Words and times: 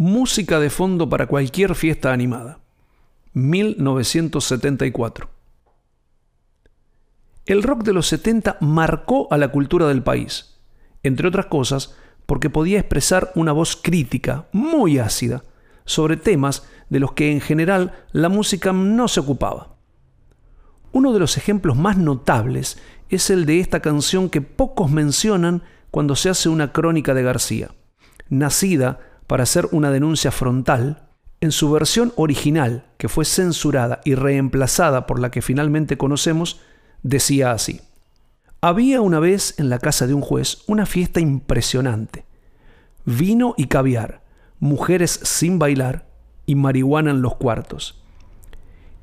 música 0.00 0.58
de 0.60 0.70
fondo 0.70 1.10
para 1.10 1.26
cualquier 1.26 1.74
fiesta 1.74 2.10
animada. 2.10 2.60
1974. 3.34 5.28
El 7.44 7.62
rock 7.62 7.82
de 7.82 7.92
los 7.92 8.06
70 8.06 8.56
marcó 8.62 9.28
a 9.30 9.36
la 9.36 9.48
cultura 9.48 9.86
del 9.88 10.02
país, 10.02 10.58
entre 11.02 11.28
otras 11.28 11.46
cosas 11.46 11.94
porque 12.24 12.48
podía 12.48 12.78
expresar 12.78 13.30
una 13.34 13.52
voz 13.52 13.76
crítica, 13.76 14.48
muy 14.52 14.98
ácida, 14.98 15.44
sobre 15.84 16.16
temas 16.16 16.66
de 16.88 17.00
los 17.00 17.12
que 17.12 17.30
en 17.30 17.42
general 17.42 17.92
la 18.12 18.30
música 18.30 18.72
no 18.72 19.06
se 19.06 19.20
ocupaba. 19.20 19.76
Uno 20.92 21.12
de 21.12 21.18
los 21.18 21.36
ejemplos 21.36 21.76
más 21.76 21.98
notables 21.98 22.78
es 23.10 23.28
el 23.28 23.44
de 23.44 23.60
esta 23.60 23.80
canción 23.80 24.30
que 24.30 24.40
pocos 24.40 24.90
mencionan 24.90 25.62
cuando 25.90 26.16
se 26.16 26.30
hace 26.30 26.48
una 26.48 26.72
crónica 26.72 27.12
de 27.12 27.22
García. 27.22 27.72
Nacida 28.30 29.09
para 29.30 29.44
hacer 29.44 29.68
una 29.70 29.92
denuncia 29.92 30.32
frontal, 30.32 31.06
en 31.40 31.52
su 31.52 31.70
versión 31.70 32.12
original, 32.16 32.86
que 32.96 33.08
fue 33.08 33.24
censurada 33.24 34.00
y 34.04 34.16
reemplazada 34.16 35.06
por 35.06 35.20
la 35.20 35.30
que 35.30 35.40
finalmente 35.40 35.96
conocemos, 35.96 36.60
decía 37.04 37.52
así. 37.52 37.80
Había 38.60 39.02
una 39.02 39.20
vez 39.20 39.54
en 39.60 39.70
la 39.70 39.78
casa 39.78 40.08
de 40.08 40.14
un 40.14 40.20
juez 40.20 40.64
una 40.66 40.84
fiesta 40.84 41.20
impresionante. 41.20 42.24
Vino 43.04 43.54
y 43.56 43.66
caviar, 43.66 44.20
mujeres 44.58 45.20
sin 45.22 45.60
bailar 45.60 46.08
y 46.44 46.56
marihuana 46.56 47.12
en 47.12 47.22
los 47.22 47.36
cuartos. 47.36 48.02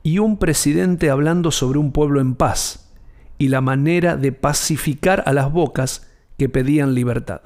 Y 0.04 0.20
un 0.20 0.40
presidente 0.40 1.10
hablando 1.10 1.52
sobre 1.52 1.80
un 1.80 1.94
pueblo 1.94 2.20
en 2.20 2.36
paz 2.36 2.92
y 3.38 3.48
la 3.48 3.62
manera 3.62 4.18
de 4.18 4.34
pacificar 4.34 5.24
a 5.26 5.32
las 5.32 5.54
bocas 5.54 6.06
que 6.38 6.50
pedían 6.50 6.96
libertad. 6.96 7.44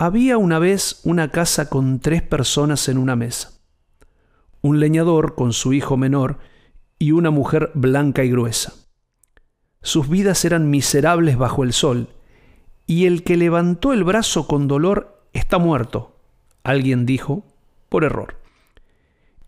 Había 0.00 0.38
una 0.38 0.60
vez 0.60 1.00
una 1.02 1.32
casa 1.32 1.68
con 1.68 1.98
tres 1.98 2.22
personas 2.22 2.88
en 2.88 2.98
una 2.98 3.16
mesa. 3.16 3.58
Un 4.60 4.78
leñador 4.78 5.34
con 5.34 5.52
su 5.52 5.72
hijo 5.72 5.96
menor 5.96 6.38
y 7.00 7.10
una 7.10 7.32
mujer 7.32 7.72
blanca 7.74 8.22
y 8.22 8.30
gruesa. 8.30 8.74
Sus 9.82 10.08
vidas 10.08 10.44
eran 10.44 10.70
miserables 10.70 11.36
bajo 11.36 11.64
el 11.64 11.72
sol, 11.72 12.10
y 12.86 13.06
el 13.06 13.24
que 13.24 13.36
levantó 13.36 13.92
el 13.92 14.04
brazo 14.04 14.46
con 14.46 14.68
dolor 14.68 15.26
está 15.32 15.58
muerto, 15.58 16.16
alguien 16.62 17.04
dijo, 17.04 17.44
por 17.88 18.04
error. 18.04 18.36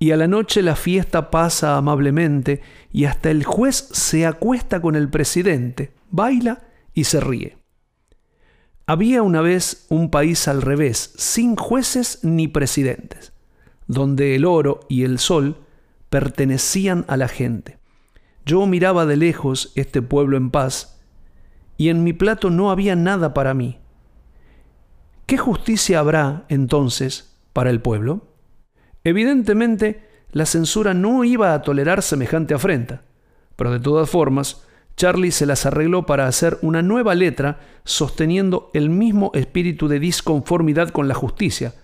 Y 0.00 0.10
a 0.10 0.16
la 0.16 0.26
noche 0.26 0.62
la 0.62 0.74
fiesta 0.74 1.30
pasa 1.30 1.76
amablemente 1.76 2.60
y 2.92 3.04
hasta 3.04 3.30
el 3.30 3.44
juez 3.44 3.76
se 3.92 4.26
acuesta 4.26 4.82
con 4.82 4.96
el 4.96 5.10
presidente, 5.10 5.92
baila 6.10 6.62
y 6.92 7.04
se 7.04 7.20
ríe. 7.20 7.59
Había 8.90 9.22
una 9.22 9.40
vez 9.40 9.86
un 9.88 10.10
país 10.10 10.48
al 10.48 10.62
revés, 10.62 11.14
sin 11.16 11.54
jueces 11.54 12.24
ni 12.24 12.48
presidentes, 12.48 13.32
donde 13.86 14.34
el 14.34 14.44
oro 14.44 14.80
y 14.88 15.04
el 15.04 15.20
sol 15.20 15.58
pertenecían 16.08 17.04
a 17.06 17.16
la 17.16 17.28
gente. 17.28 17.78
Yo 18.44 18.66
miraba 18.66 19.06
de 19.06 19.16
lejos 19.16 19.70
este 19.76 20.02
pueblo 20.02 20.36
en 20.36 20.50
paz, 20.50 21.00
y 21.76 21.88
en 21.88 22.02
mi 22.02 22.12
plato 22.12 22.50
no 22.50 22.72
había 22.72 22.96
nada 22.96 23.32
para 23.32 23.54
mí. 23.54 23.78
¿Qué 25.26 25.38
justicia 25.38 26.00
habrá 26.00 26.44
entonces 26.48 27.38
para 27.52 27.70
el 27.70 27.80
pueblo? 27.80 28.34
Evidentemente, 29.04 30.04
la 30.32 30.46
censura 30.46 30.94
no 30.94 31.22
iba 31.22 31.54
a 31.54 31.62
tolerar 31.62 32.02
semejante 32.02 32.54
afrenta, 32.54 33.04
pero 33.54 33.70
de 33.70 33.78
todas 33.78 34.10
formas, 34.10 34.64
Charlie 35.00 35.30
se 35.30 35.46
las 35.46 35.64
arregló 35.64 36.04
para 36.04 36.26
hacer 36.26 36.58
una 36.60 36.82
nueva 36.82 37.14
letra 37.14 37.60
sosteniendo 37.84 38.70
el 38.74 38.90
mismo 38.90 39.30
espíritu 39.34 39.88
de 39.88 39.98
disconformidad 39.98 40.90
con 40.90 41.08
la 41.08 41.14
justicia, 41.14 41.74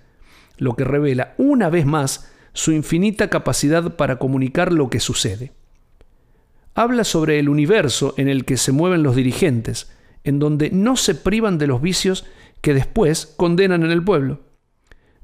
lo 0.58 0.76
que 0.76 0.84
revela 0.84 1.34
una 1.38 1.70
vez 1.70 1.86
más 1.86 2.30
su 2.52 2.72
infinita 2.72 3.28
capacidad 3.30 3.96
para 3.96 4.18
comunicar 4.18 4.72
lo 4.72 4.90
que 4.90 5.00
sucede 5.00 5.52
habla 6.76 7.04
sobre 7.04 7.38
el 7.38 7.48
universo 7.48 8.14
en 8.18 8.28
el 8.28 8.44
que 8.44 8.58
se 8.58 8.70
mueven 8.70 9.02
los 9.02 9.16
dirigentes, 9.16 9.90
en 10.24 10.38
donde 10.38 10.70
no 10.70 10.96
se 10.96 11.14
privan 11.14 11.56
de 11.56 11.66
los 11.66 11.80
vicios 11.80 12.26
que 12.60 12.74
después 12.74 13.32
condenan 13.36 13.82
en 13.82 13.90
el 13.90 14.04
pueblo. 14.04 14.40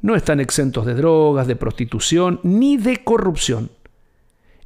No 0.01 0.17
están 0.17 0.41
exentos 0.41 0.87
de 0.87 0.95
drogas, 0.95 1.47
de 1.47 1.55
prostitución, 1.55 2.41
ni 2.43 2.79
de 2.79 3.05
corrupción. 3.05 3.71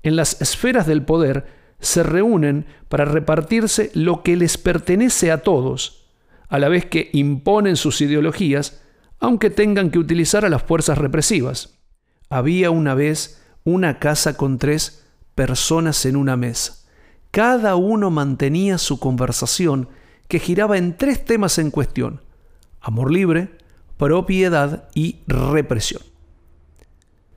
En 0.05 0.15
las 0.15 0.41
esferas 0.41 0.87
del 0.87 1.03
poder 1.03 1.47
se 1.81 2.03
reúnen 2.03 2.67
para 2.89 3.05
repartirse 3.05 3.91
lo 3.95 4.23
que 4.23 4.37
les 4.37 4.59
pertenece 4.59 5.31
a 5.31 5.43
todos, 5.43 6.07
a 6.49 6.59
la 6.59 6.69
vez 6.69 6.87
que 6.87 7.11
imponen 7.13 7.77
sus 7.77 8.01
ideologías, 8.01 8.81
aunque 9.19 9.51
tengan 9.51 9.91
que 9.91 9.99
utilizar 9.99 10.45
a 10.45 10.49
las 10.49 10.63
fuerzas 10.63 10.99
represivas. 10.99 11.79
Había 12.29 12.71
una 12.71 12.95
vez 12.95 13.43
una 13.65 13.99
casa 13.99 14.37
con 14.37 14.59
tres 14.59 15.05
personas 15.35 16.05
en 16.07 16.17
una 16.17 16.37
mesa. 16.37 16.85
Cada 17.31 17.77
uno 17.77 18.11
mantenía 18.11 18.79
su 18.79 18.99
conversación 18.99 19.89
que 20.29 20.39
giraba 20.39 20.79
en 20.79 20.97
tres 20.97 21.25
temas 21.25 21.59
en 21.59 21.71
cuestión. 21.71 22.23
Amor 22.81 23.13
libre, 23.13 23.59
propiedad 23.97 24.89
y 24.95 25.21
represión. 25.27 26.03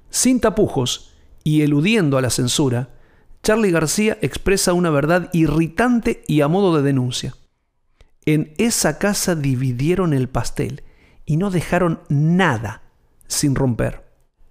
Sin 0.09 0.39
tapujos 0.39 1.13
y 1.43 1.61
eludiendo 1.61 2.17
a 2.17 2.21
la 2.21 2.29
censura, 2.29 2.89
Charlie 3.49 3.71
García 3.71 4.15
expresa 4.21 4.73
una 4.73 4.91
verdad 4.91 5.31
irritante 5.33 6.21
y 6.27 6.41
a 6.41 6.47
modo 6.47 6.77
de 6.77 6.83
denuncia. 6.83 7.33
En 8.23 8.53
esa 8.59 8.99
casa 8.99 9.33
dividieron 9.33 10.13
el 10.13 10.29
pastel 10.29 10.83
y 11.25 11.37
no 11.37 11.49
dejaron 11.49 11.99
nada 12.09 12.83
sin 13.25 13.55
romper. 13.55 14.03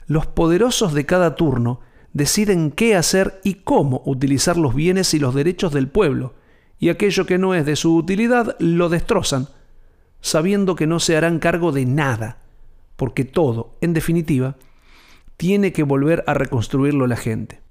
Los 0.09 0.27
poderosos 0.27 0.95
de 0.95 1.07
cada 1.07 1.37
turno 1.37 1.79
deciden 2.13 2.73
qué 2.73 2.97
hacer 2.97 3.41
y 3.45 3.63
cómo 3.63 4.03
utilizar 4.05 4.57
los 4.57 4.75
bienes 4.75 5.15
y 5.15 5.21
los 5.21 5.33
derechos 5.33 5.73
del 5.73 5.87
pueblo, 5.87 6.35
y 6.81 6.89
aquello 6.89 7.25
que 7.25 7.39
no 7.39 7.55
es 7.55 7.65
de 7.65 7.77
su 7.77 7.95
utilidad 7.95 8.57
lo 8.59 8.89
destrozan, 8.89 9.47
sabiendo 10.21 10.75
que 10.75 10.89
no 10.89 10.99
se 10.99 11.17
harán 11.17 11.39
cargo 11.39 11.71
de 11.71 11.87
nada, 11.87 12.39
porque 12.97 13.25
todo, 13.25 13.77
en 13.81 13.93
definitiva, 13.93 14.57
tiene 15.37 15.73
que 15.73 15.85
volver 15.85 16.25
a 16.27 16.35
reconstruirlo 16.35 17.07
la 17.07 17.17
gente. 17.17 17.68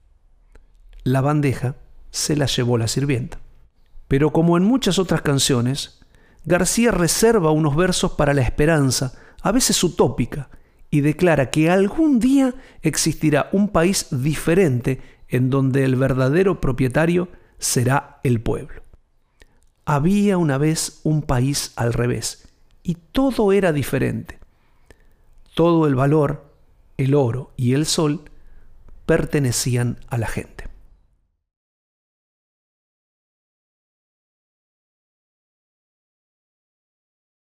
La 1.08 1.22
bandeja 1.22 1.78
se 2.12 2.36
la 2.36 2.48
llevó 2.48 2.78
la 2.78 2.90
sirvienta. 2.90 3.40
Pero 4.10 4.34
como 4.34 4.58
en 4.58 4.64
muchas 4.64 5.00
otras 5.00 5.22
canciones, 5.22 6.02
García 6.44 6.92
reserva 6.92 7.50
unos 7.52 7.78
versos 7.78 8.12
para 8.12 8.34
la 8.34 8.42
esperanza, 8.42 9.14
a 9.42 9.54
veces 9.54 9.82
utópica, 9.86 10.50
y 10.92 11.00
declara 11.00 11.50
que 11.50 11.70
algún 11.70 12.20
día 12.20 12.56
existirá 12.82 13.48
un 13.54 13.70
país 13.70 14.08
diferente 14.12 15.00
en 15.30 15.50
donde 15.50 15.86
el 15.86 15.96
verdadero 15.96 16.60
propietario 16.60 17.30
será 17.58 18.20
el 18.26 18.42
pueblo. 18.42 18.82
Había 19.86 20.38
una 20.38 20.58
vez 20.58 21.00
un 21.06 21.22
país 21.22 21.72
al 21.78 21.94
revés 21.94 22.50
y 22.84 22.96
todo 22.96 23.54
era 23.54 23.72
diferente. 23.72 24.40
Todo 25.56 25.88
el 25.88 25.96
valor, 25.96 26.54
el 26.98 27.16
oro 27.16 27.54
y 27.56 27.76
el 27.76 27.86
sol 27.86 28.30
pertenecían 29.06 30.00
a 30.10 30.18
la 30.18 30.28
gente. 30.28 30.68